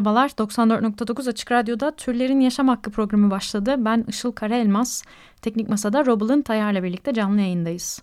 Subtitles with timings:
[0.00, 3.74] Merhabalar, 94.9 Açık Radyo'da Türlerin Yaşam Hakkı programı başladı.
[3.78, 5.02] Ben Işıl Karaelmaz,
[5.42, 8.02] Teknik Masa'da Robal'ın Tayar'la birlikte canlı yayındayız.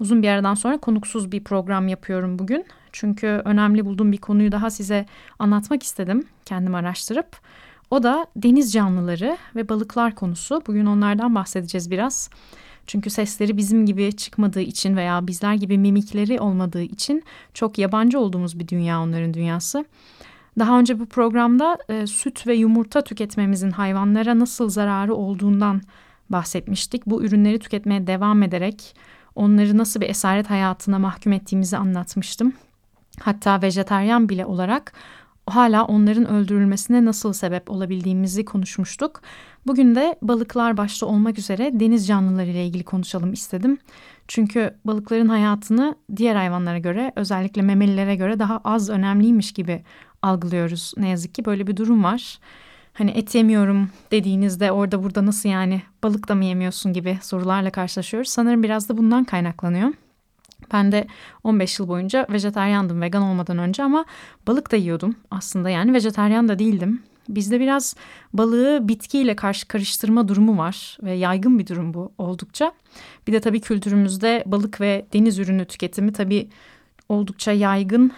[0.00, 2.64] Uzun bir aradan sonra konuksuz bir program yapıyorum bugün.
[2.92, 5.06] Çünkü önemli bulduğum bir konuyu daha size
[5.38, 7.36] anlatmak istedim, kendim araştırıp.
[7.90, 10.62] O da deniz canlıları ve balıklar konusu.
[10.66, 12.30] Bugün onlardan bahsedeceğiz biraz.
[12.86, 18.58] Çünkü sesleri bizim gibi çıkmadığı için veya bizler gibi mimikleri olmadığı için çok yabancı olduğumuz
[18.58, 19.84] bir dünya onların dünyası.
[20.58, 25.80] Daha önce bu programda e, süt ve yumurta tüketmemizin hayvanlara nasıl zararı olduğundan
[26.30, 27.06] bahsetmiştik.
[27.06, 28.96] Bu ürünleri tüketmeye devam ederek
[29.34, 32.52] onları nasıl bir esaret hayatına mahkum ettiğimizi anlatmıştım.
[33.20, 34.92] Hatta vejeteryan bile olarak
[35.46, 39.20] hala onların öldürülmesine nasıl sebep olabildiğimizi konuşmuştuk.
[39.66, 43.78] Bugün de balıklar başta olmak üzere deniz canlıları ile ilgili konuşalım istedim.
[44.28, 49.84] Çünkü balıkların hayatını diğer hayvanlara göre özellikle memelilere göre daha az önemliymiş gibi
[50.24, 50.92] algılıyoruz.
[50.96, 52.38] Ne yazık ki böyle bir durum var.
[52.92, 58.30] Hani et yemiyorum dediğinizde orada burada nasıl yani balık da mı yemiyorsun gibi sorularla karşılaşıyoruz.
[58.30, 59.88] Sanırım biraz da bundan kaynaklanıyor.
[60.72, 61.06] Ben de
[61.44, 64.04] 15 yıl boyunca vejeteryandım vegan olmadan önce ama
[64.46, 67.02] balık da yiyordum aslında yani vejeteryan da değildim.
[67.28, 67.96] Bizde biraz
[68.32, 72.72] balığı bitkiyle karşı karıştırma durumu var ve yaygın bir durum bu oldukça.
[73.26, 76.48] Bir de tabii kültürümüzde balık ve deniz ürünü tüketimi tabii
[77.08, 78.12] oldukça yaygın.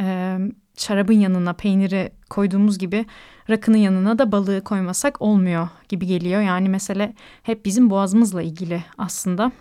[0.00, 0.38] Ee,
[0.82, 3.06] şarabın yanına peyniri koyduğumuz gibi
[3.50, 6.40] rakının yanına da balığı koymasak olmuyor gibi geliyor.
[6.40, 9.52] Yani mesele hep bizim boğazımızla ilgili aslında.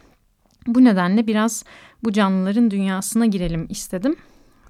[0.67, 1.63] Bu nedenle biraz
[2.03, 4.15] bu canlıların dünyasına girelim istedim.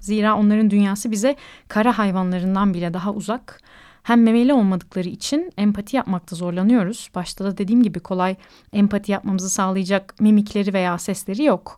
[0.00, 1.36] Zira onların dünyası bize
[1.68, 3.60] kara hayvanlarından bile daha uzak.
[4.02, 7.10] Hem memeli olmadıkları için empati yapmakta zorlanıyoruz.
[7.14, 8.36] Başta da dediğim gibi kolay
[8.72, 11.76] empati yapmamızı sağlayacak mimikleri veya sesleri yok.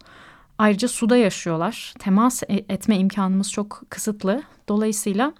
[0.58, 1.94] Ayrıca suda yaşıyorlar.
[1.98, 4.42] Temas e- etme imkanımız çok kısıtlı.
[4.68, 5.32] Dolayısıyla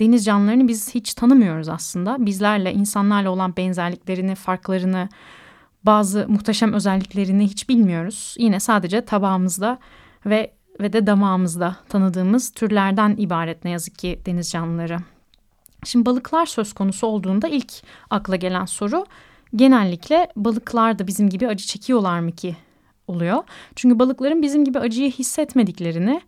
[0.00, 2.26] deniz canlılarını biz hiç tanımıyoruz aslında.
[2.26, 5.08] Bizlerle, insanlarla olan benzerliklerini, farklarını,
[5.84, 8.34] bazı muhteşem özelliklerini hiç bilmiyoruz.
[8.38, 9.78] Yine sadece tabağımızda
[10.26, 14.98] ve ve de damağımızda tanıdığımız türlerden ibaret ne yazık ki deniz canlıları.
[15.84, 17.72] Şimdi balıklar söz konusu olduğunda ilk
[18.10, 19.06] akla gelen soru
[19.56, 22.56] genellikle balıklar da bizim gibi acı çekiyorlar mı ki
[23.08, 23.42] oluyor.
[23.76, 26.20] Çünkü balıkların bizim gibi acıyı hissetmediklerini,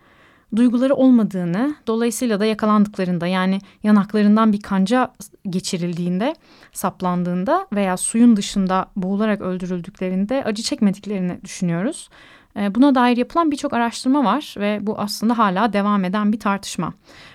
[0.57, 5.13] duyguları olmadığını, dolayısıyla da yakalandıklarında yani yanaklarından bir kanca
[5.51, 6.35] geçirildiğinde,
[6.73, 12.09] saplandığında veya suyun dışında boğularak öldürüldüklerinde acı çekmediklerini düşünüyoruz.
[12.57, 16.93] E, Buna dair yapılan birçok araştırma var ve bu aslında hala devam eden bir tartışma.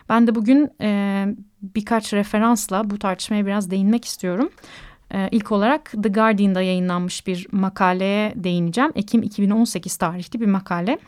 [0.10, 0.70] Ben de bugün
[1.62, 4.50] birkaç referansla bu tartışmaya biraz değinmek istiyorum.
[5.14, 8.92] E, ilk olarak The Guardian'da yayınlanmış bir makaleye değineceğim.
[8.96, 11.00] Ekim 2018 tarihli bir makale.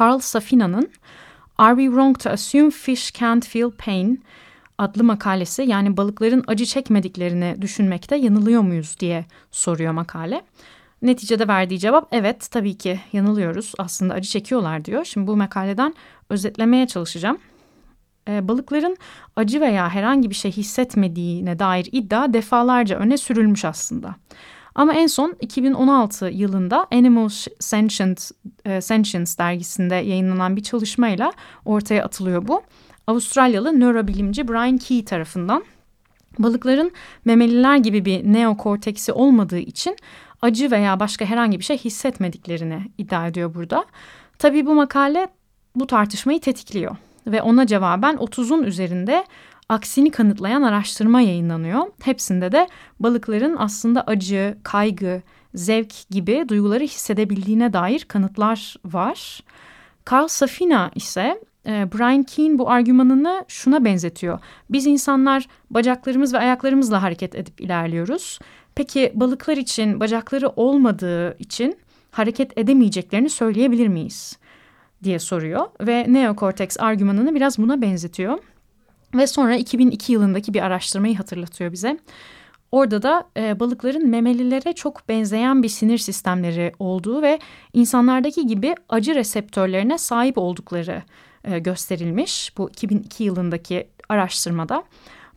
[0.00, 0.90] Carl Safina'nın
[1.58, 4.24] Are We Wrong to Assume Fish Can't Feel Pain
[4.78, 10.42] adlı makalesi yani balıkların acı çekmediklerini düşünmekte yanılıyor muyuz diye soruyor makale.
[11.02, 15.04] Neticede verdiği cevap evet tabii ki yanılıyoruz aslında acı çekiyorlar diyor.
[15.04, 15.94] Şimdi bu makaleden
[16.30, 17.38] özetlemeye çalışacağım.
[18.28, 18.96] Ee, balıkların
[19.36, 24.14] acı veya herhangi bir şey hissetmediğine dair iddia defalarca öne sürülmüş aslında.
[24.74, 27.28] Ama en son 2016 yılında Animal
[27.60, 28.30] Sentient,
[28.64, 31.32] e, Sentience dergisinde yayınlanan bir çalışmayla
[31.64, 32.62] ortaya atılıyor bu.
[33.06, 35.64] Avustralyalı nörobilimci Brian Key tarafından
[36.38, 36.90] balıkların
[37.24, 39.96] memeliler gibi bir neokorteksi olmadığı için
[40.42, 43.84] acı veya başka herhangi bir şey hissetmediklerini iddia ediyor burada.
[44.38, 45.28] Tabii bu makale
[45.76, 49.24] bu tartışmayı tetikliyor ve ona cevaben 30'un üzerinde
[49.68, 51.86] aksini kanıtlayan araştırma yayınlanıyor.
[52.02, 52.68] Hepsinde de
[53.00, 55.22] balıkların aslında acı, kaygı,
[55.54, 59.40] zevk gibi duyguları hissedebildiğine dair kanıtlar var.
[60.10, 64.38] Carl Safina ise e, Brian Keane bu argümanını şuna benzetiyor.
[64.70, 68.38] Biz insanlar bacaklarımız ve ayaklarımızla hareket edip ilerliyoruz.
[68.74, 71.78] Peki balıklar için bacakları olmadığı için
[72.10, 74.38] hareket edemeyeceklerini söyleyebilir miyiz?
[75.04, 78.38] Diye soruyor ve neokorteks argümanını biraz buna benzetiyor.
[79.14, 81.98] Ve sonra 2002 yılındaki bir araştırmayı hatırlatıyor bize.
[82.72, 87.38] Orada da e, balıkların memelilere çok benzeyen bir sinir sistemleri olduğu ve
[87.72, 91.02] insanlardaki gibi acı reseptörlerine sahip oldukları
[91.44, 92.52] e, gösterilmiş.
[92.58, 94.84] Bu 2002 yılındaki araştırmada.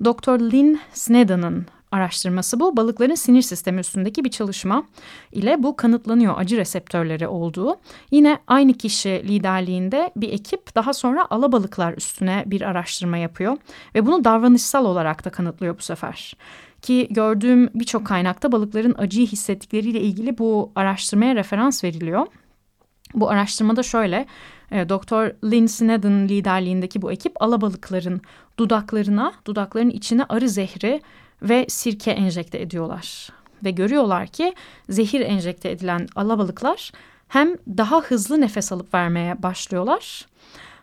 [0.03, 0.39] Dr.
[0.39, 2.77] Lynn Sneddon'ın araştırması bu.
[2.77, 4.83] Balıkların sinir sistemi üstündeki bir çalışma
[5.31, 7.75] ile bu kanıtlanıyor acı reseptörleri olduğu.
[8.11, 13.57] Yine aynı kişi liderliğinde bir ekip daha sonra alabalıklar üstüne bir araştırma yapıyor
[13.95, 16.33] ve bunu davranışsal olarak da kanıtlıyor bu sefer.
[16.81, 22.27] Ki gördüğüm birçok kaynakta balıkların acıyı hissettikleriyle ilgili bu araştırmaya referans veriliyor.
[23.13, 24.25] Bu araştırmada şöyle,
[24.71, 28.21] e, Doktor Lynn Sneddon liderliğindeki bu ekip alabalıkların
[28.59, 31.01] dudaklarına, dudakların içine arı zehri
[31.43, 33.29] ve sirke enjekte ediyorlar.
[33.63, 34.53] Ve görüyorlar ki
[34.89, 36.91] zehir enjekte edilen alabalıklar
[37.27, 40.25] hem daha hızlı nefes alıp vermeye başlıyorlar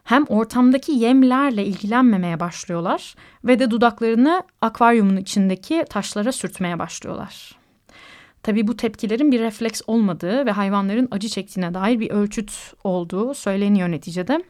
[0.04, 3.14] hem ortamdaki yemlerle ilgilenmemeye başlıyorlar
[3.44, 7.56] ve de dudaklarını akvaryumun içindeki taşlara sürtmeye başlıyorlar.
[8.42, 13.90] Tabii bu tepkilerin bir refleks olmadığı ve hayvanların acı çektiğine dair bir ölçüt olduğu söyleniyor
[13.90, 14.42] neticede.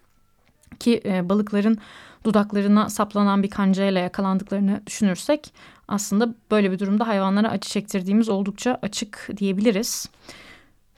[0.79, 1.79] Ki e, balıkların
[2.25, 5.55] dudaklarına saplanan bir kancayla yakalandıklarını düşünürsek
[5.89, 10.09] aslında böyle bir durumda hayvanlara acı çektirdiğimiz oldukça açık diyebiliriz.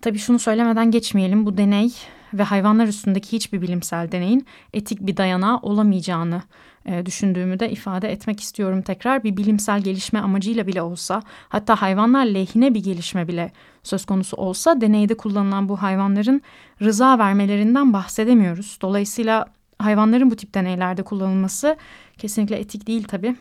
[0.00, 1.92] Tabii şunu söylemeden geçmeyelim bu deney
[2.34, 6.42] ve hayvanlar üstündeki hiçbir bilimsel deneyin etik bir dayanağı olamayacağını
[6.86, 9.24] e, düşündüğümü de ifade etmek istiyorum tekrar.
[9.24, 13.52] Bir bilimsel gelişme amacıyla bile olsa hatta hayvanlar lehine bir gelişme bile
[13.82, 16.42] söz konusu olsa deneyde kullanılan bu hayvanların
[16.82, 18.78] rıza vermelerinden bahsedemiyoruz.
[18.82, 19.46] Dolayısıyla
[19.82, 21.76] hayvanların bu tip deneylerde kullanılması
[22.18, 23.36] kesinlikle etik değil tabii.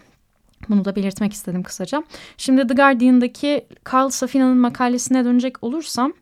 [0.70, 2.04] Bunu da belirtmek istedim kısaca.
[2.38, 6.14] Şimdi The Guardian'daki Carl Safina'nın makalesine dönecek olursam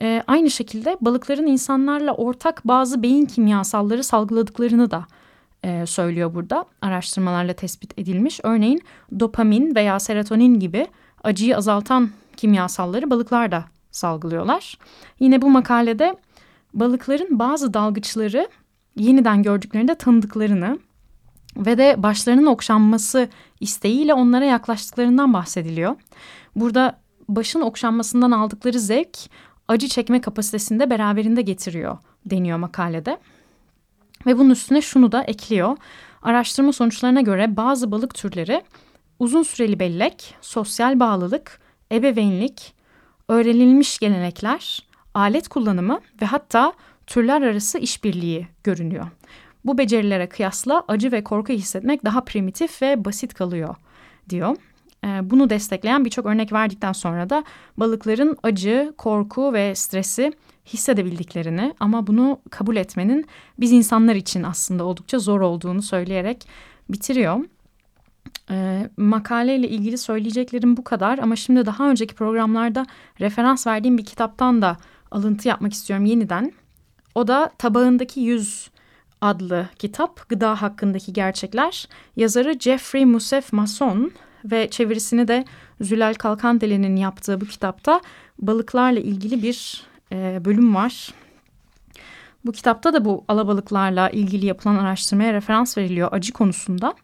[0.00, 5.06] e, aynı şekilde balıkların insanlarla ortak bazı beyin kimyasalları salgıladıklarını da
[5.64, 6.64] e, söylüyor burada.
[6.82, 8.40] Araştırmalarla tespit edilmiş.
[8.42, 8.82] Örneğin
[9.20, 10.86] dopamin veya serotonin gibi
[11.24, 14.78] acıyı azaltan kimyasalları balıklar da salgılıyorlar.
[15.20, 16.16] Yine bu makalede
[16.74, 18.48] balıkların bazı dalgıçları
[18.96, 20.78] yeniden gördüklerinde tanıdıklarını
[21.56, 23.28] ve de başlarının okşanması
[23.60, 25.96] isteğiyle onlara yaklaştıklarından bahsediliyor.
[26.56, 26.98] Burada
[27.28, 29.18] başın okşanmasından aldıkları zevk
[29.68, 33.18] acı çekme kapasitesini de beraberinde getiriyor deniyor makalede.
[34.26, 35.76] Ve bunun üstüne şunu da ekliyor.
[36.22, 38.62] Araştırma sonuçlarına göre bazı balık türleri
[39.18, 41.60] uzun süreli bellek, sosyal bağlılık,
[41.92, 42.74] ebeveynlik,
[43.28, 46.72] öğrenilmiş gelenekler, alet kullanımı ve hatta
[47.06, 49.06] türler arası işbirliği görünüyor.
[49.64, 53.76] Bu becerilere kıyasla acı ve korku hissetmek daha primitif ve basit kalıyor
[54.28, 54.56] diyor.
[55.04, 57.44] Ee, bunu destekleyen birçok örnek verdikten sonra da
[57.76, 60.32] balıkların acı, korku ve stresi
[60.66, 63.26] hissedebildiklerini ama bunu kabul etmenin
[63.60, 66.48] biz insanlar için aslında oldukça zor olduğunu söyleyerek
[66.88, 67.44] bitiriyor.
[68.50, 72.86] E, makaleyle ilgili söyleyeceklerim bu kadar ama şimdi daha önceki programlarda
[73.20, 74.76] referans verdiğim bir kitaptan da
[75.10, 76.52] alıntı yapmak istiyorum yeniden.
[77.14, 78.70] O da Tabağındaki Yüz
[79.20, 81.88] adlı kitap Gıda Hakkındaki Gerçekler.
[82.16, 84.12] Yazarı Jeffrey Musef Mason
[84.44, 85.44] ve çevirisini de
[85.80, 88.00] Zülal Kalkandele'nin yaptığı bu kitapta
[88.38, 89.82] balıklarla ilgili bir
[90.12, 91.14] e, bölüm var.
[92.44, 96.94] Bu kitapta da bu alabalıklarla ilgili yapılan araştırmaya referans veriliyor acı konusunda.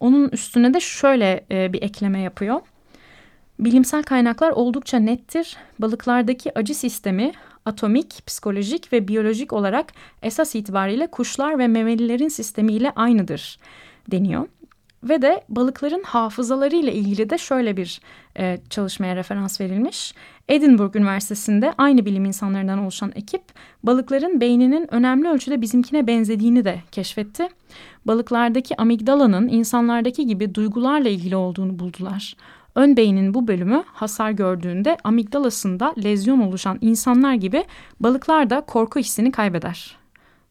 [0.00, 2.60] Onun üstüne de şöyle e, bir ekleme yapıyor.
[3.58, 5.56] Bilimsel kaynaklar oldukça nettir.
[5.78, 7.32] Balıklardaki acı sistemi
[7.66, 9.92] atomik, psikolojik ve biyolojik olarak
[10.22, 13.58] esas itibariyle kuşlar ve memelilerin sistemiyle aynıdır
[14.10, 14.48] deniyor.
[15.04, 18.00] Ve de balıkların hafızaları ile ilgili de şöyle bir
[18.38, 20.14] e, çalışmaya referans verilmiş.
[20.48, 23.42] Edinburgh Üniversitesi'nde aynı bilim insanlarından oluşan ekip
[23.82, 27.48] balıkların beyninin önemli ölçüde bizimkine benzediğini de keşfetti.
[28.04, 32.36] Balıklardaki amigdalanın insanlardaki gibi duygularla ilgili olduğunu buldular.
[32.76, 37.64] Ön beynin bu bölümü hasar gördüğünde amigdalasında lezyon oluşan insanlar gibi
[38.00, 39.96] balıklar da korku hissini kaybeder.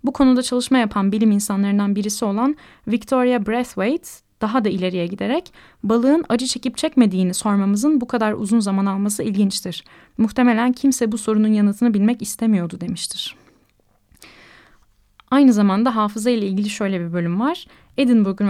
[0.04, 2.56] Bu konuda çalışma yapan bilim insanlarından birisi olan
[2.88, 4.10] Victoria Braithwaite
[4.42, 5.54] daha da ileriye giderek
[5.84, 9.84] balığın acı çekip çekmediğini sormamızın bu kadar uzun zaman alması ilginçtir.
[10.18, 13.45] Muhtemelen kimse bu sorunun yanıtını bilmek istemiyordu demiştir.
[15.36, 17.66] Aynı zamanda hafıza ile ilgili şöyle bir bölüm var.
[17.98, 18.42] Edinburgh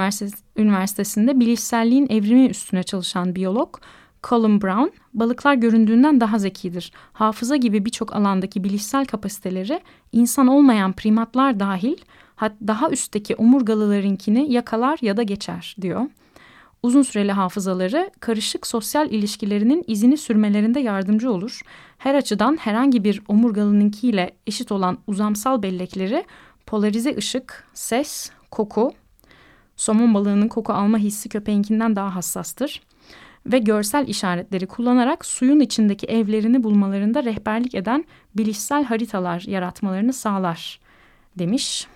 [0.58, 3.77] Üniversitesi'nde bilişselliğin evrimi üstüne çalışan biyolog
[4.24, 6.92] Colin Brown, balıklar göründüğünden daha zekidir.
[7.13, 11.98] Hafıza gibi birçok alandaki bilişsel kapasiteleri insan olmayan primatlar dahil
[12.42, 16.01] daha üstteki omurgalılarınkini yakalar ya da geçer diyor.
[16.84, 21.62] Uzun süreli hafızaları karışık sosyal ilişkilerinin izini sürmelerinde yardımcı olur.
[21.98, 26.25] Her açıdan herhangi bir omurgalınınkiyle eşit olan uzamsal bellekleri
[26.66, 28.92] polarize ışık, ses, koku,
[29.76, 32.82] somon balığının koku alma hissi köpeğinkinden daha hassastır
[33.46, 38.06] ve görsel işaretleri kullanarak suyun içindeki evlerini bulmalarında rehberlik eden
[38.38, 40.80] bilişsel haritalar yaratmalarını sağlar
[41.40, 41.88] demiş.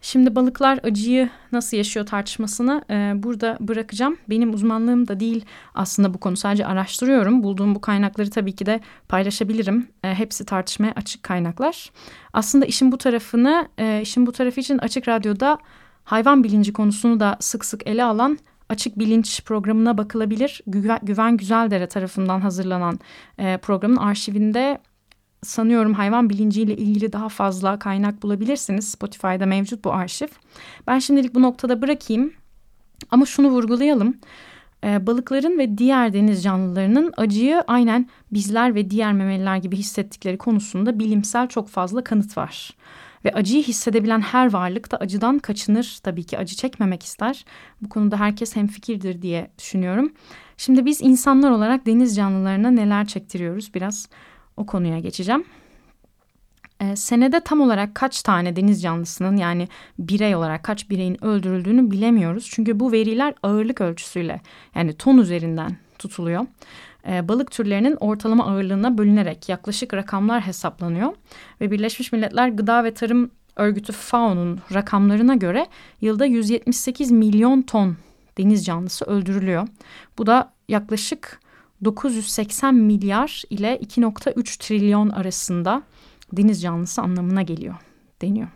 [0.00, 4.16] Şimdi balıklar acıyı nasıl yaşıyor tartışmasını e, burada bırakacağım.
[4.30, 6.36] Benim uzmanlığım da değil aslında bu konu.
[6.36, 7.42] Sadece araştırıyorum.
[7.42, 9.88] Bulduğum bu kaynakları tabii ki de paylaşabilirim.
[10.04, 11.90] E, hepsi tartışmaya açık kaynaklar.
[12.32, 15.58] Aslında işin bu tarafını, e, işin bu tarafı için Açık Radyo'da
[16.04, 18.38] hayvan bilinci konusunu da sık sık ele alan
[18.68, 20.62] Açık Bilinç programına bakılabilir.
[20.66, 23.00] Güven, Güven Güzeldere tarafından hazırlanan
[23.38, 24.78] e, programın arşivinde
[25.42, 28.88] sanıyorum hayvan bilinciyle ilgili daha fazla kaynak bulabilirsiniz.
[28.88, 30.28] Spotify'da mevcut bu arşiv.
[30.86, 32.32] Ben şimdilik bu noktada bırakayım.
[33.10, 34.16] Ama şunu vurgulayalım.
[34.84, 40.98] Ee, balıkların ve diğer deniz canlılarının acıyı aynen bizler ve diğer memeliler gibi hissettikleri konusunda
[40.98, 42.76] bilimsel çok fazla kanıt var.
[43.24, 45.98] Ve acıyı hissedebilen her varlık da acıdan kaçınır.
[46.02, 47.44] Tabii ki acı çekmemek ister.
[47.82, 50.12] Bu konuda herkes hemfikirdir diye düşünüyorum.
[50.56, 54.08] Şimdi biz insanlar olarak deniz canlılarına neler çektiriyoruz biraz
[54.58, 55.44] o konuya geçeceğim.
[56.80, 62.48] Ee, senede tam olarak kaç tane deniz canlısının yani birey olarak kaç bireyin öldürüldüğünü bilemiyoruz.
[62.50, 64.40] Çünkü bu veriler ağırlık ölçüsüyle
[64.74, 66.46] yani ton üzerinden tutuluyor.
[67.08, 71.12] Ee, balık türlerinin ortalama ağırlığına bölünerek yaklaşık rakamlar hesaplanıyor.
[71.60, 75.66] Ve Birleşmiş Milletler Gıda ve Tarım Örgütü FAO'nun rakamlarına göre
[76.00, 77.96] yılda 178 milyon ton
[78.38, 79.68] deniz canlısı öldürülüyor.
[80.18, 81.40] Bu da yaklaşık
[81.84, 85.82] 980 milyar ile 2.3 trilyon arasında
[86.32, 87.74] deniz canlısı anlamına geliyor
[88.22, 88.48] deniyor.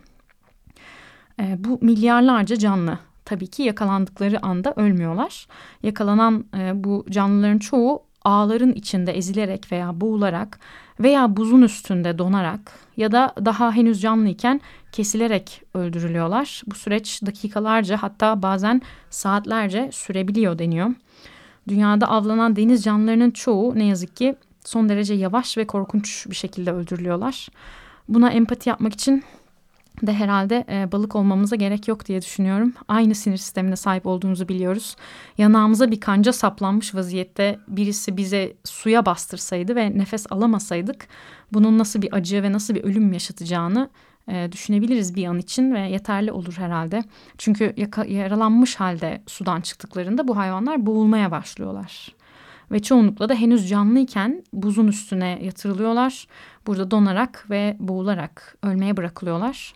[1.39, 5.47] E, bu milyarlarca canlı tabii ki yakalandıkları anda ölmüyorlar.
[5.83, 10.59] Yakalanan e, bu canlıların çoğu ağların içinde ezilerek veya boğularak
[10.99, 14.61] veya buzun üstünde donarak ya da daha henüz canlıyken
[14.91, 16.61] kesilerek öldürülüyorlar.
[16.67, 20.89] Bu süreç dakikalarca hatta bazen saatlerce sürebiliyor deniyor.
[21.67, 26.71] Dünyada avlanan deniz canlılarının çoğu ne yazık ki son derece yavaş ve korkunç bir şekilde
[26.71, 27.47] öldürülüyorlar.
[28.09, 29.23] Buna empati yapmak için
[30.01, 32.73] de herhalde e, balık olmamıza gerek yok diye düşünüyorum.
[32.87, 34.95] Aynı sinir sistemine sahip olduğumuzu biliyoruz.
[35.37, 41.07] Yanağımıza bir kanca saplanmış vaziyette birisi bize suya bastırsaydı ve nefes alamasaydık
[41.53, 43.89] bunun nasıl bir acı ve nasıl bir ölüm yaşatacağını
[44.27, 47.03] e, düşünebiliriz bir an için ve yeterli olur herhalde.
[47.37, 52.15] Çünkü yaka, yaralanmış halde sudan çıktıklarında bu hayvanlar boğulmaya başlıyorlar.
[52.71, 56.27] Ve çoğunlukla da henüz canlıyken buzun üstüne yatırılıyorlar.
[56.67, 59.73] Burada donarak ve boğularak ölmeye bırakılıyorlar.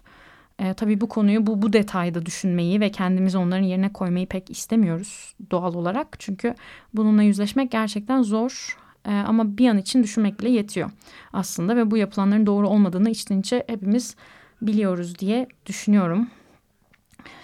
[0.59, 5.35] E, tabii bu konuyu bu, bu detayda düşünmeyi ve kendimizi onların yerine koymayı pek istemiyoruz
[5.51, 6.15] doğal olarak.
[6.19, 6.55] Çünkü
[6.93, 10.91] bununla yüzleşmek gerçekten zor e, ama bir an için düşünmek bile yetiyor
[11.33, 11.75] aslında.
[11.75, 14.15] Ve bu yapılanların doğru olmadığını içten içe hepimiz
[14.61, 16.29] biliyoruz diye düşünüyorum.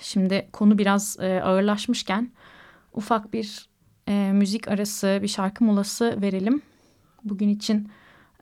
[0.02, 2.32] Şimdi konu biraz e, ağırlaşmışken
[2.94, 3.70] ufak bir
[4.08, 6.62] e, müzik arası bir şarkı molası verelim.
[7.24, 7.92] Bugün için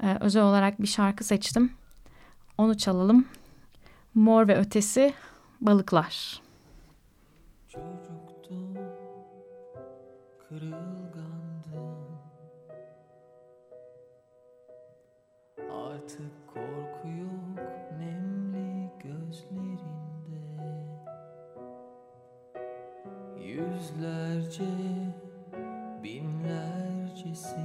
[0.04, 1.72] e, özel olarak bir şarkı seçtim.
[2.58, 3.26] Onu çalalım.
[4.14, 5.14] Mor ve ötesi
[5.62, 6.42] balıklar.
[7.70, 8.78] Çocuktum,
[10.50, 11.96] kırılgandım.
[15.72, 17.31] Artık korku
[23.52, 24.64] Yüzlerce,
[26.04, 27.60] binlercesi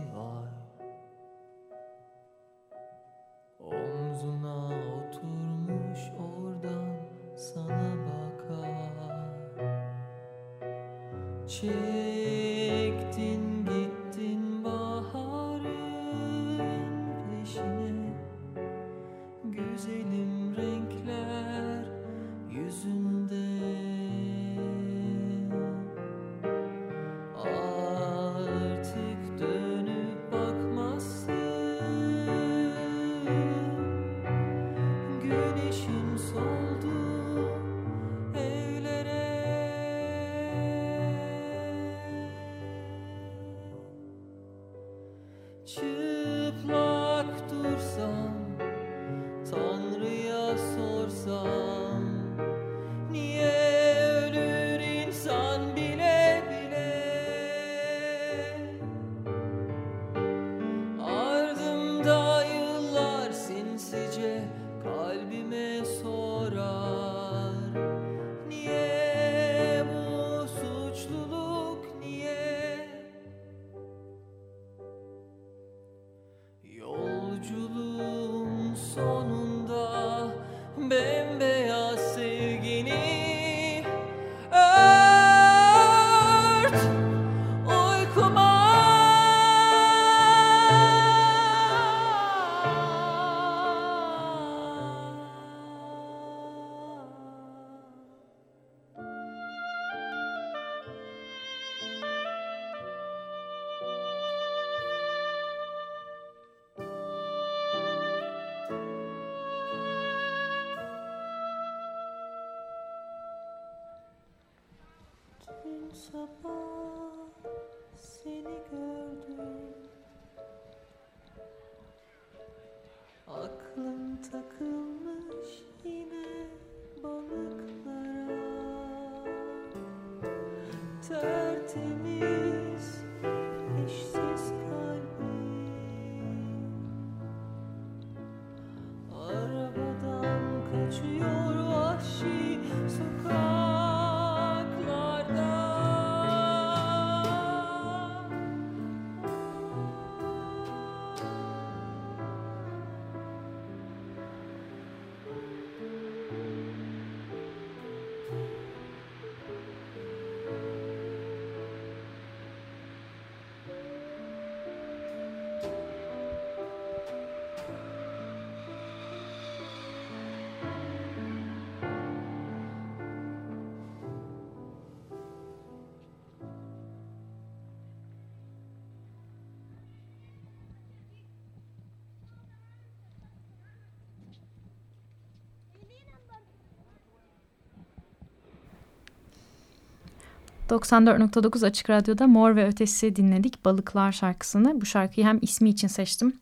[190.69, 194.81] 94.9 Açık Radyo'da Mor ve Ötesi dinledik Balıklar şarkısını.
[194.81, 196.33] Bu şarkıyı hem ismi için seçtim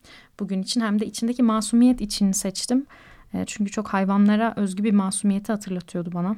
[0.40, 2.86] bugün için hem de içindeki masumiyet için seçtim.
[3.34, 6.36] E, çünkü çok hayvanlara özgü bir masumiyeti hatırlatıyordu bana.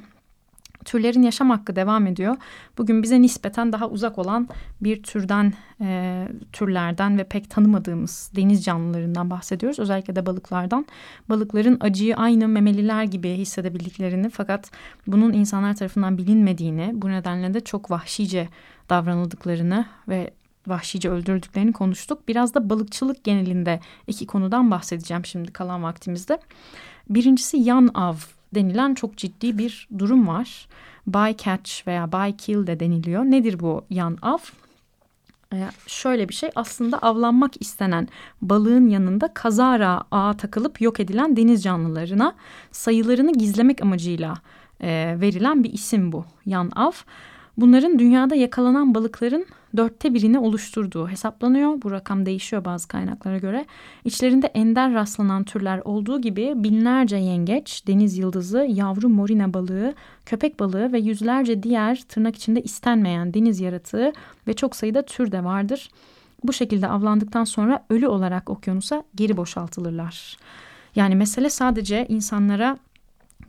[0.87, 2.35] Türlerin yaşam hakkı devam ediyor.
[2.77, 4.47] Bugün bize nispeten daha uzak olan
[4.81, 9.79] bir türden, e, türlerden ve pek tanımadığımız deniz canlılarından bahsediyoruz.
[9.79, 10.85] Özellikle de balıklardan.
[11.29, 14.71] Balıkların acıyı aynı memeliler gibi hissedebildiklerini fakat
[15.07, 18.49] bunun insanlar tarafından bilinmediğini, bu nedenle de çok vahşice
[18.89, 20.31] davranıldıklarını ve
[20.67, 22.27] vahşice öldürdüklerini konuştuk.
[22.27, 26.39] Biraz da balıkçılık genelinde iki konudan bahsedeceğim şimdi kalan vaktimizde.
[27.09, 28.15] Birincisi yan av
[28.55, 30.67] denilen çok ciddi bir durum var.
[31.07, 33.23] Bycatch veya bykill de deniliyor.
[33.23, 34.37] Nedir bu yan av?
[35.53, 38.07] Ee, şöyle bir şey aslında avlanmak istenen
[38.41, 42.35] balığın yanında kazara ağa takılıp yok edilen deniz canlılarına
[42.71, 44.33] sayılarını gizlemek amacıyla
[44.81, 46.91] e, verilen bir isim bu yan av.
[47.57, 49.45] Bunların dünyada yakalanan balıkların
[49.77, 51.81] dörtte birini oluşturduğu hesaplanıyor.
[51.81, 53.65] Bu rakam değişiyor bazı kaynaklara göre.
[54.05, 59.93] İçlerinde ender rastlanan türler olduğu gibi binlerce yengeç, deniz yıldızı, yavru morina balığı,
[60.25, 64.13] köpek balığı ve yüzlerce diğer tırnak içinde istenmeyen deniz yaratığı
[64.47, 65.89] ve çok sayıda tür de vardır.
[66.43, 70.37] Bu şekilde avlandıktan sonra ölü olarak okyanusa geri boşaltılırlar.
[70.95, 72.77] Yani mesele sadece insanlara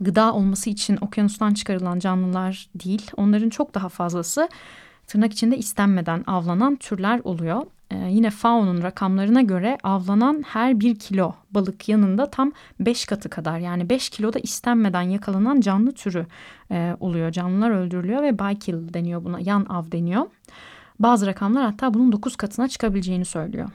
[0.01, 3.11] gıda olması için okyanustan çıkarılan canlılar değil.
[3.17, 4.49] Onların çok daha fazlası
[5.09, 7.61] tırnak içinde istenmeden avlanan türler oluyor.
[7.91, 13.59] Ee, yine FAO'nun rakamlarına göre avlanan her bir kilo balık yanında tam beş katı kadar
[13.59, 16.25] yani beş kiloda istenmeden yakalanan canlı türü
[16.71, 17.31] e, oluyor.
[17.31, 20.25] Canlılar öldürülüyor ve by kill deniyor buna yan av deniyor.
[20.99, 23.69] Bazı rakamlar hatta bunun dokuz katına çıkabileceğini söylüyor.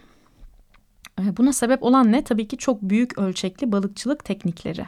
[1.20, 2.24] Ee, buna sebep olan ne?
[2.24, 4.86] Tabii ki çok büyük ölçekli balıkçılık teknikleri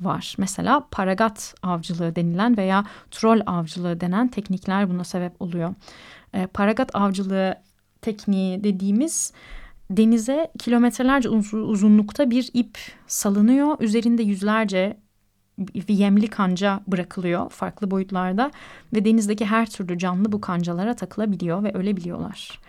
[0.00, 0.34] var.
[0.38, 5.74] Mesela paragat avcılığı denilen veya troll avcılığı denen teknikler buna sebep oluyor.
[6.34, 7.54] E, paragat avcılığı
[8.02, 9.32] tekniği dediğimiz
[9.90, 13.80] denize kilometrelerce uzunlukta bir ip salınıyor.
[13.80, 14.96] Üzerinde yüzlerce
[15.88, 18.50] yemli kanca bırakılıyor farklı boyutlarda
[18.94, 22.60] ve denizdeki her türlü canlı bu kancalara takılabiliyor ve ölebiliyorlar.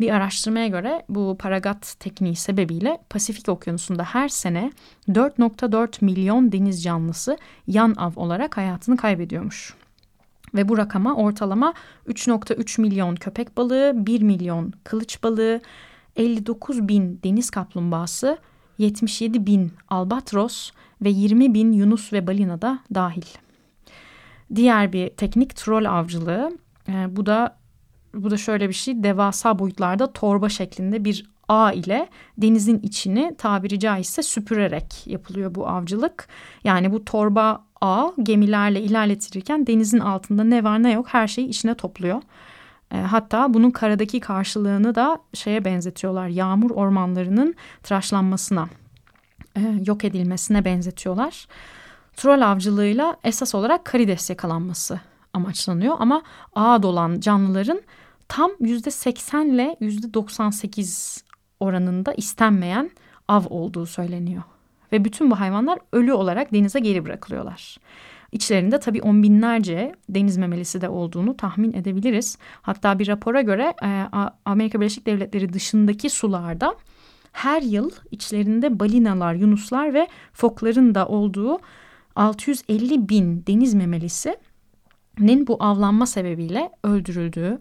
[0.00, 4.72] Bir araştırmaya göre bu paragat tekniği sebebiyle Pasifik Okyanusu'nda her sene
[5.08, 9.74] 4.4 milyon deniz canlısı yan av olarak hayatını kaybediyormuş.
[10.54, 11.74] Ve bu rakama ortalama
[12.08, 15.60] 3.3 milyon köpek balığı, 1 milyon kılıç balığı,
[16.16, 18.38] 59 bin deniz kaplumbağası,
[18.78, 20.70] 77 bin albatros
[21.02, 23.24] ve 20 bin yunus ve balina da dahil.
[24.54, 26.58] Diğer bir teknik troll avcılığı.
[26.88, 27.60] E, bu da
[28.14, 32.08] bu da şöyle bir şey devasa boyutlarda torba şeklinde bir ağ ile
[32.38, 36.28] denizin içini tabiri caizse süpürerek yapılıyor bu avcılık.
[36.64, 41.74] Yani bu torba ağ gemilerle ilerletilirken denizin altında ne var ne yok her şeyi içine
[41.74, 42.22] topluyor.
[42.90, 48.68] E, hatta bunun karadaki karşılığını da şeye benzetiyorlar yağmur ormanlarının tıraşlanmasına
[49.56, 51.46] e, yok edilmesine benzetiyorlar.
[52.16, 55.00] Troll avcılığıyla esas olarak karides yakalanması
[55.32, 56.22] amaçlanıyor ama
[56.54, 57.82] ağa dolan canlıların
[58.28, 61.24] tam yüzde seksen ile yüzde doksan sekiz
[61.60, 62.90] oranında istenmeyen
[63.28, 64.42] av olduğu söyleniyor.
[64.92, 67.76] Ve bütün bu hayvanlar ölü olarak denize geri bırakılıyorlar.
[68.32, 72.38] İçlerinde tabii on binlerce deniz memelisi de olduğunu tahmin edebiliriz.
[72.62, 74.06] Hatta bir rapora göre e,
[74.44, 76.74] Amerika Birleşik Devletleri dışındaki sularda
[77.32, 81.58] her yıl içlerinde balinalar, yunuslar ve fokların da olduğu
[82.16, 84.36] 650 bin deniz memelisi
[85.18, 87.58] nin bu avlanma sebebiyle öldürüldüğü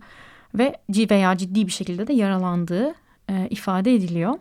[0.55, 0.75] ve
[1.11, 2.93] veya ciddi bir şekilde de yaralandığı
[3.29, 4.33] e, ifade ediliyor.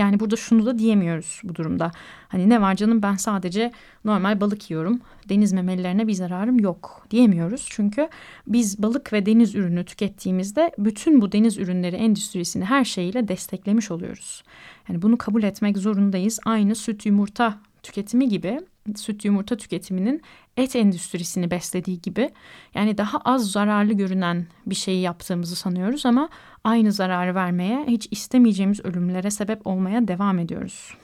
[0.00, 1.90] Yani burada şunu da diyemiyoruz bu durumda.
[2.28, 3.72] Hani ne var canım ben sadece
[4.04, 5.00] normal balık yiyorum.
[5.28, 7.66] Deniz memelilerine bir zararım yok diyemiyoruz.
[7.70, 8.08] Çünkü
[8.46, 14.42] biz balık ve deniz ürünü tükettiğimizde bütün bu deniz ürünleri endüstrisini her şeyiyle desteklemiş oluyoruz.
[14.88, 16.40] Yani bunu kabul etmek zorundayız.
[16.44, 18.60] Aynı süt yumurta tüketimi gibi
[18.96, 20.22] süt yumurta tüketiminin
[20.56, 22.30] et endüstrisini beslediği gibi
[22.74, 26.28] yani daha az zararlı görünen bir şeyi yaptığımızı sanıyoruz ama
[26.64, 30.94] aynı zararı vermeye hiç istemeyeceğimiz ölümlere sebep olmaya devam ediyoruz.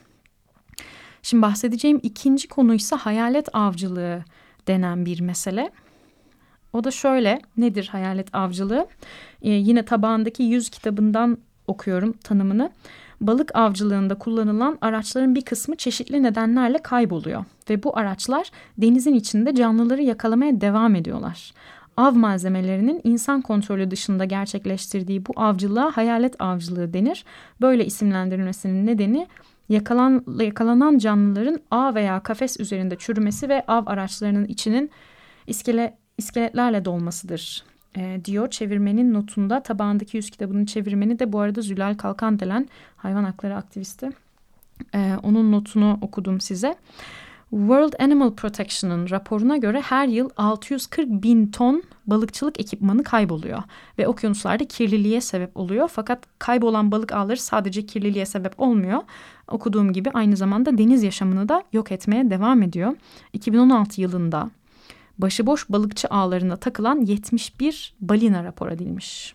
[1.22, 4.24] Şimdi bahsedeceğim ikinci konu ise hayalet avcılığı
[4.66, 5.70] denen bir mesele.
[6.72, 8.88] O da şöyle nedir hayalet avcılığı?
[9.42, 12.72] Ee, yine tabağındaki yüz kitabından okuyorum tanımını
[13.20, 20.02] balık avcılığında kullanılan araçların bir kısmı çeşitli nedenlerle kayboluyor ve bu araçlar denizin içinde canlıları
[20.02, 21.52] yakalamaya devam ediyorlar.
[21.96, 27.24] Av malzemelerinin insan kontrolü dışında gerçekleştirdiği bu avcılığa hayalet avcılığı denir.
[27.60, 29.26] Böyle isimlendirilmesinin nedeni
[29.68, 34.90] yakalan, yakalanan canlıların ağ veya kafes üzerinde çürümesi ve av araçlarının içinin
[35.46, 37.64] iskele, iskeletlerle dolmasıdır
[37.96, 39.62] e, diyor çevirmenin notunda.
[39.62, 44.10] Tabağındaki yüz kitabının çevirmeni de bu arada Zülal Kalkandelen hayvan hakları aktivisti.
[44.94, 46.76] E, onun notunu okudum size.
[47.50, 53.62] World Animal Protection'ın raporuna göre her yıl 640 bin ton balıkçılık ekipmanı kayboluyor
[53.98, 55.88] ve okyanuslarda kirliliğe sebep oluyor.
[55.92, 59.02] Fakat kaybolan balık ağları sadece kirliliğe sebep olmuyor.
[59.48, 62.92] Okuduğum gibi aynı zamanda deniz yaşamını da yok etmeye devam ediyor.
[63.32, 64.50] 2016 yılında
[65.18, 69.34] başıboş balıkçı ağlarına takılan 71 balina rapor edilmiş.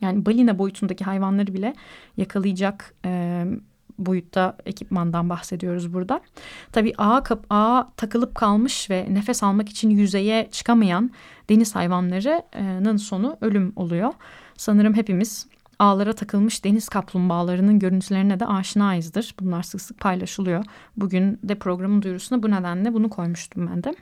[0.00, 1.74] Yani balina boyutundaki hayvanları bile
[2.16, 3.44] yakalayacak e,
[3.98, 6.20] boyutta ekipmandan bahsediyoruz burada.
[6.72, 11.10] Tabii ağa, kap, ağa takılıp kalmış ve nefes almak için yüzeye çıkamayan
[11.48, 14.12] deniz hayvanlarının sonu ölüm oluyor.
[14.56, 15.46] Sanırım hepimiz
[15.78, 19.34] ağlara takılmış deniz kaplumbağalarının görüntülerine de aşinayızdır.
[19.40, 20.64] Bunlar sık sık paylaşılıyor.
[20.96, 23.94] Bugün de programın duyurusuna bu nedenle bunu koymuştum ben de.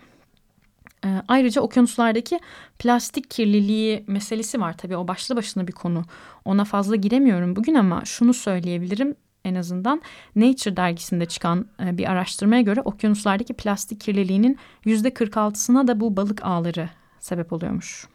[1.05, 2.41] Ee, ayrıca okyanuslardaki
[2.79, 6.05] plastik kirliliği meselesi var tabii o başlı başına bir konu.
[6.45, 10.03] Ona fazla giremiyorum bugün ama şunu söyleyebilirim en azından
[10.37, 16.45] Nature dergisinde çıkan e, bir araştırmaya göre okyanuslardaki plastik kirliliğinin yüzde 46'sına da bu balık
[16.45, 16.89] ağları
[17.21, 18.12] sebep oluyormuş.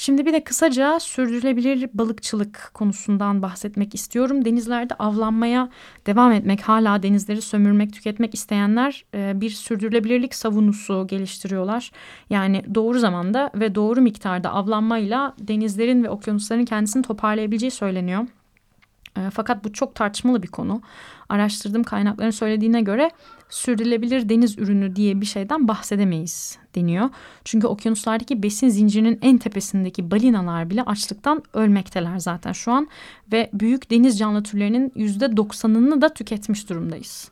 [0.00, 4.44] Şimdi bir de kısaca sürdürülebilir balıkçılık konusundan bahsetmek istiyorum.
[4.44, 5.68] Denizlerde avlanmaya
[6.06, 11.90] devam etmek, hala denizleri sömürmek, tüketmek isteyenler e, bir sürdürülebilirlik savunusu geliştiriyorlar.
[12.30, 18.26] Yani doğru zamanda ve doğru miktarda avlanmayla denizlerin ve okyanusların kendisini toparlayabileceği söyleniyor.
[19.16, 20.82] E, fakat bu çok tartışmalı bir konu.
[21.28, 23.10] Araştırdığım kaynakların söylediğine göre
[23.48, 27.10] sürdürülebilir deniz ürünü diye bir şeyden bahsedemeyiz deniyor.
[27.44, 32.88] Çünkü okyanuslardaki besin zincirinin en tepesindeki balinalar bile açlıktan ölmekteler zaten şu an.
[33.32, 37.30] Ve büyük deniz canlı türlerinin yüzde doksanını da tüketmiş durumdayız.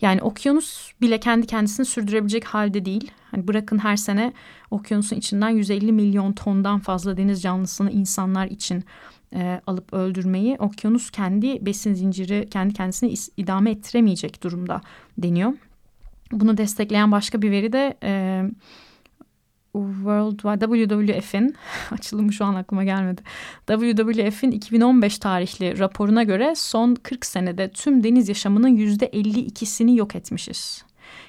[0.00, 3.10] Yani okyanus bile kendi kendisini sürdürebilecek halde değil.
[3.30, 4.32] Hani bırakın her sene
[4.70, 8.84] okyanusun içinden 150 milyon tondan fazla deniz canlısını insanlar için
[9.34, 14.80] e, alıp öldürmeyi okyanus kendi besin zinciri kendi kendisini idame ettiremeyecek durumda
[15.18, 15.52] deniyor.
[16.32, 18.42] Bunu destekleyen başka bir veri de e,
[19.72, 21.56] World WWF'in
[21.90, 23.22] açılımı şu an aklıma gelmedi.
[23.66, 30.84] WWF'in 2015 tarihli raporuna göre son 40 senede tüm deniz yaşamının %52'sini yok etmişiz.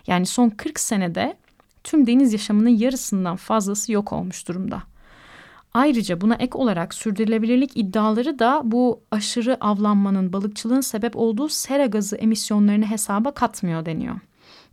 [0.07, 1.37] Yani son 40 senede
[1.83, 4.83] tüm deniz yaşamının yarısından fazlası yok olmuş durumda.
[5.75, 12.15] Ayrıca buna ek olarak sürdürülebilirlik iddiaları da bu aşırı avlanmanın balıkçılığın sebep olduğu sera gazı
[12.15, 14.15] emisyonlarını hesaba katmıyor deniyor.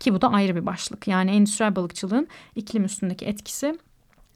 [0.01, 1.09] Ki bu da ayrı bir başlık.
[1.09, 3.79] Yani endüstriyel balıkçılığın iklim üstündeki etkisi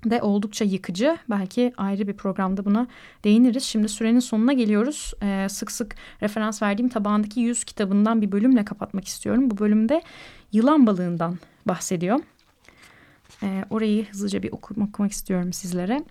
[0.05, 1.19] de oldukça yıkıcı.
[1.31, 2.87] Belki ayrı bir programda buna
[3.25, 3.63] değiniriz.
[3.63, 5.13] Şimdi sürenin sonuna geliyoruz.
[5.23, 9.51] Ee, sık sık referans verdiğim tabağındaki yüz kitabından bir bölümle kapatmak istiyorum.
[9.51, 10.03] Bu bölümde
[10.53, 12.21] yılan balığından bahsediyor.
[13.43, 16.05] Ee, orayı hızlıca bir okumak, okumak istiyorum sizlere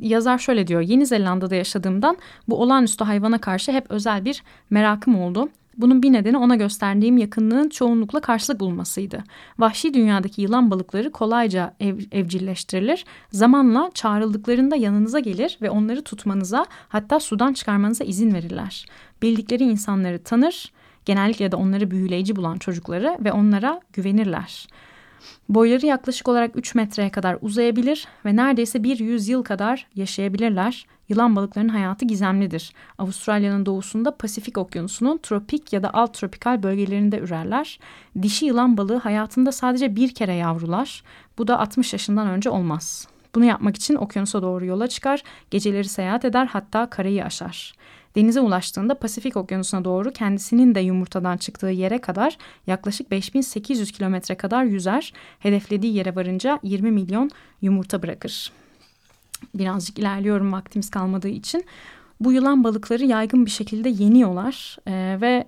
[0.00, 0.80] yazar şöyle diyor.
[0.80, 2.16] Yeni Zelanda'da yaşadığımdan
[2.48, 5.48] bu olağanüstü hayvana karşı hep özel bir merakım oldu.
[5.76, 9.24] Bunun bir nedeni ona gösterdiğim yakınlığın çoğunlukla karşılık bulmasıydı.
[9.58, 13.04] Vahşi dünyadaki yılan balıkları kolayca ev, evcilleştirilir.
[13.32, 18.86] Zamanla çağrıldıklarında yanınıza gelir ve onları tutmanıza hatta sudan çıkarmanıza izin verirler.
[19.22, 20.72] Bildikleri insanları tanır,
[21.04, 24.66] genellikle de onları büyüleyici bulan çocukları ve onlara güvenirler.
[25.48, 30.86] Boyları yaklaşık olarak 3 metreye kadar uzayabilir ve neredeyse bir yüzyıl kadar yaşayabilirler.
[31.08, 32.72] Yılan balıklarının hayatı gizemlidir.
[32.98, 37.78] Avustralya'nın doğusunda Pasifik Okyanusu'nun tropik ya da alt tropikal bölgelerinde ürerler.
[38.22, 41.02] Dişi yılan balığı hayatında sadece bir kere yavrular.
[41.38, 43.08] Bu da 60 yaşından önce olmaz.
[43.34, 47.74] Bunu yapmak için okyanusa doğru yola çıkar, geceleri seyahat eder hatta karayı aşar.
[48.14, 54.64] Denize ulaştığında Pasifik Okyanusu'na doğru kendisinin de yumurtadan çıktığı yere kadar yaklaşık 5800 kilometre kadar
[54.64, 55.12] yüzer.
[55.38, 57.30] Hedeflediği yere varınca 20 milyon
[57.62, 58.52] yumurta bırakır.
[59.54, 61.64] Birazcık ilerliyorum vaktimiz kalmadığı için.
[62.20, 65.46] Bu yılan balıkları yaygın bir şekilde yeniyorlar ee, ve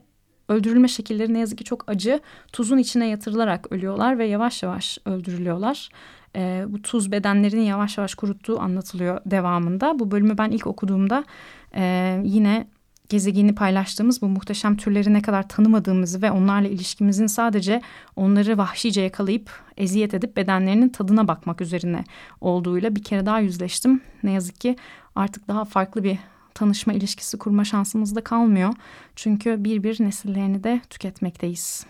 [0.48, 2.20] öldürülme şekilleri ne yazık ki çok acı.
[2.52, 5.88] Tuzun içine yatırılarak ölüyorlar ve yavaş yavaş öldürülüyorlar.
[6.36, 9.98] Ee, bu tuz bedenlerini yavaş yavaş kuruttuğu anlatılıyor devamında.
[9.98, 11.24] Bu bölümü ben ilk okuduğumda
[11.74, 12.66] e, yine
[13.08, 17.82] gezegeni paylaştığımız bu muhteşem türleri ne kadar tanımadığımızı ve onlarla ilişkimizin sadece
[18.16, 22.04] onları vahşice yakalayıp eziyet edip bedenlerinin tadına bakmak üzerine
[22.40, 24.00] olduğuyla bir kere daha yüzleştim.
[24.22, 24.76] Ne yazık ki
[25.14, 26.18] artık daha farklı bir
[26.54, 28.72] tanışma ilişkisi kurma şansımız da kalmıyor.
[29.16, 31.86] Çünkü bir bir nesillerini de tüketmekteyiz.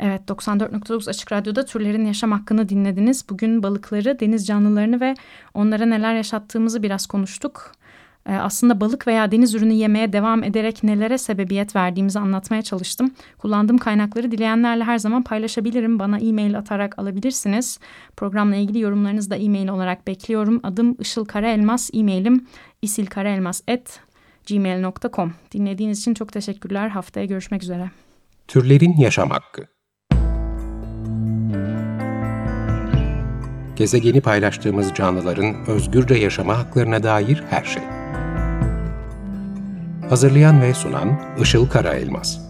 [0.00, 3.24] Evet 94.9 Açık Radyo'da türlerin yaşam hakkını dinlediniz.
[3.30, 5.14] Bugün balıkları, deniz canlılarını ve
[5.54, 7.72] onlara neler yaşattığımızı biraz konuştuk.
[8.28, 13.14] Ee, aslında balık veya deniz ürünü yemeye devam ederek nelere sebebiyet verdiğimizi anlatmaya çalıştım.
[13.38, 15.98] Kullandığım kaynakları dileyenlerle her zaman paylaşabilirim.
[15.98, 17.78] Bana e-mail atarak alabilirsiniz.
[18.16, 20.60] Programla ilgili yorumlarınızı da e-mail olarak bekliyorum.
[20.62, 22.46] Adım Işıl Karaelmas, e-mailim
[22.82, 26.88] isilkaraelmas.gmail.com Dinlediğiniz için çok teşekkürler.
[26.88, 27.90] Haftaya görüşmek üzere.
[28.48, 29.73] Türlerin Yaşam Hakkı
[33.76, 37.82] Gezegeni paylaştığımız canlıların özgürce yaşama haklarına dair her şey.
[40.08, 42.43] Hazırlayan ve sunan Işıl Karaelmaz